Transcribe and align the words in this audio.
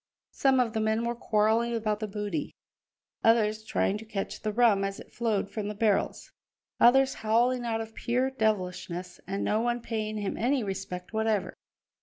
Some 0.31 0.59
of 0.59 0.73
the 0.73 0.79
men 0.79 1.05
were 1.05 1.13
quarrelling 1.13 1.75
about 1.75 1.99
the 1.99 2.07
booty; 2.07 2.55
others 3.23 3.63
trying 3.63 3.99
to 3.99 4.05
catch 4.05 4.41
the 4.41 4.51
rum 4.51 4.83
as 4.83 4.99
it 4.99 5.13
flowed 5.13 5.51
from 5.51 5.67
the 5.67 5.75
barrels; 5.75 6.31
others 6.79 7.13
howling 7.21 7.65
out 7.65 7.81
of 7.81 7.93
pure 7.93 8.31
devilishness, 8.31 9.19
and 9.27 9.43
no 9.43 9.59
one 9.61 9.79
paying 9.79 10.17
him 10.17 10.37
any 10.37 10.63
respect 10.63 11.13
whatever. 11.13 11.53